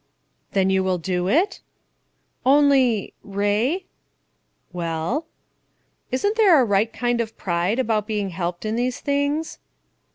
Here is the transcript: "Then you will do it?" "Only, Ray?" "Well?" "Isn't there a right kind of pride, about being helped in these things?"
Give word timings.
"Then 0.53 0.71
you 0.71 0.83
will 0.83 0.97
do 0.97 1.27
it?" 1.27 1.61
"Only, 2.43 3.13
Ray?" 3.21 3.85
"Well?" 4.73 5.27
"Isn't 6.09 6.37
there 6.37 6.59
a 6.59 6.65
right 6.65 6.91
kind 6.91 7.21
of 7.21 7.37
pride, 7.37 7.77
about 7.77 8.07
being 8.07 8.31
helped 8.31 8.65
in 8.65 8.75
these 8.75 8.99
things?" 8.99 9.59